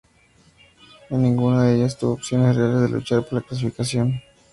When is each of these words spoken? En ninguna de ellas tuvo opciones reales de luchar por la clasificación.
En 1.11 1.21
ninguna 1.21 1.63
de 1.65 1.75
ellas 1.75 1.95
tuvo 1.95 2.13
opciones 2.13 2.55
reales 2.55 2.81
de 2.81 2.89
luchar 2.89 3.23
por 3.23 3.33
la 3.33 3.41
clasificación. 3.41 4.19